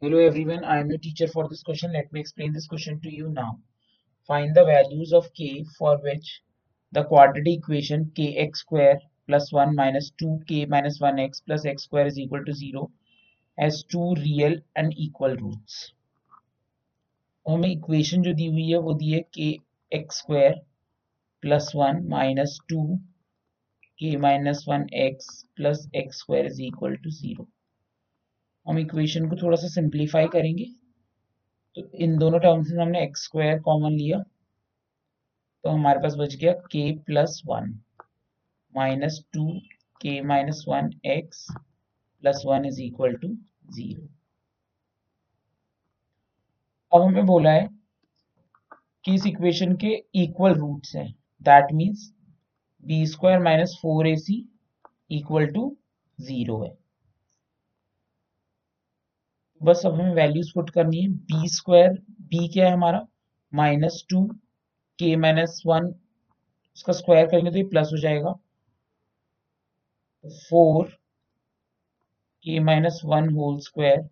[0.00, 1.92] Hello everyone, I am your teacher for this question.
[1.92, 3.58] Let me explain this question to you now.
[4.28, 6.40] Find the values of k for which
[6.92, 12.16] the quadratic equation kx square plus 1 minus 2k minus 1x plus x square is
[12.16, 12.92] equal to 0
[13.58, 15.92] has two real and equal roots.
[17.48, 19.50] हमें equation जो दी हुई है वो दी है k
[20.00, 20.58] x square
[21.42, 22.86] plus one minus two
[23.98, 26.96] k minus one x plus x square is equal
[28.68, 30.64] हम equation को थोड़ा सा सिंप्लीफाई करेंगे।
[31.76, 34.18] तो इन दोनों टर्म्स में हमने एक्स स्क्वायर कॉमन लिया।
[35.64, 37.78] तो हमारे पास बच गया k plus one
[38.72, 39.48] minus two
[40.00, 41.46] k minus one x
[42.22, 43.28] plus one is equal to
[43.74, 44.08] zero
[46.92, 47.68] अब हमें बोला है
[49.04, 51.10] कि इस इक्वेशन के इक्वल रूट्स हैं।
[51.42, 52.12] That means
[52.82, 54.36] b square minus four a c
[55.10, 55.76] equal to
[56.18, 56.70] zero है।
[59.60, 61.92] बस अब हमें वैल्यूज़ पुट करनी है। बी स्क्वायर
[62.30, 63.06] बी क्या है हमारा?
[63.52, 64.24] Minus two
[64.98, 65.86] k minus one
[66.76, 68.32] उसका स्क्वायर करेंगे तो ये प्लस हो जाएगा।
[70.24, 70.86] Four
[72.44, 74.08] k minus one whole square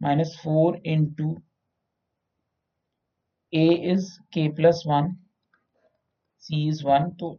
[0.00, 1.36] minus four into
[3.52, 5.14] a is k plus one
[6.42, 7.32] c is one तो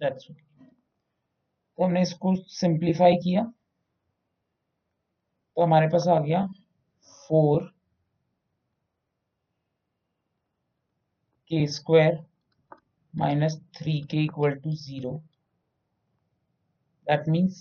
[0.00, 3.42] दैट्स तो हमने इसको सिंप्लीफाई किया।
[5.56, 6.46] तो हमारे पास आ गया
[7.28, 7.64] four
[11.50, 12.18] k square
[13.14, 15.12] minus three k equal to zero.
[17.06, 17.58] That means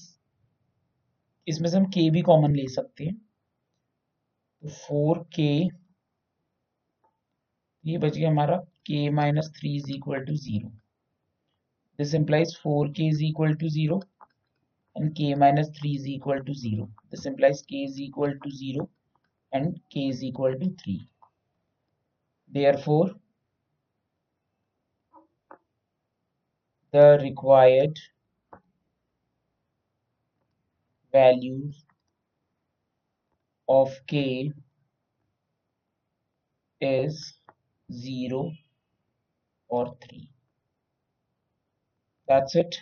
[1.47, 3.15] इसमें से हम के भी कॉमन ले सकते हैं।
[4.63, 5.51] तो फोर के
[7.83, 10.69] ये बच गया हमारा k minus three is equal to zero
[11.99, 13.99] this implies four k is equal to zero
[14.95, 16.89] and k minus 3 is equal to 0.
[17.09, 18.89] This implies k is equal to 0
[19.53, 21.07] and k is equal to 3.
[22.49, 23.11] Therefore,
[26.91, 27.97] the required
[31.13, 31.85] values
[33.69, 34.51] of k
[36.81, 37.33] is
[37.91, 38.51] 0
[39.69, 40.29] or 3.
[42.27, 42.81] That's it.